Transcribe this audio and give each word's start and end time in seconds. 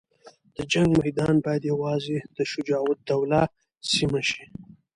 د 0.55 0.57
جنګ 0.71 0.91
میدان 1.03 1.35
باید 1.45 1.63
یوازې 1.71 2.17
د 2.37 2.37
شجاع 2.51 2.83
الدوله 2.93 3.41
سیمه 3.93 4.21
شي. 4.29 4.43